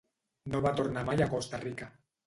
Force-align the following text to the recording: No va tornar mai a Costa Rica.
No 0.53 0.61
va 0.67 0.71
tornar 0.81 1.05
mai 1.13 1.25
a 1.27 1.31
Costa 1.37 1.65
Rica. 1.69 1.97